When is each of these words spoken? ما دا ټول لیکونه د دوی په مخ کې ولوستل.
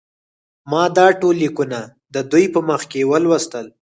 ما 0.71 0.83
دا 0.97 1.07
ټول 1.19 1.35
لیکونه 1.43 1.79
د 2.13 2.15
دوی 2.31 2.45
په 2.53 2.59
مخ 2.69 2.81
کې 2.91 3.07
ولوستل. 3.11 3.65